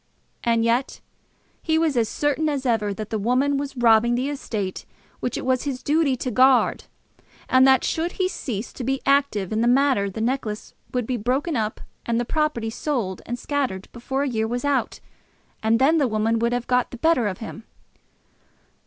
[0.43, 0.99] And yet
[1.61, 4.83] he was as certain as ever that the woman was robbing the estate
[5.19, 6.85] which it was his duty to guard,
[7.47, 11.17] and that should he cease to be active in the matter, the necklace would be
[11.17, 14.99] broken up and the property sold and scattered before a year was out,
[15.61, 17.65] and then the woman would have got the better of him!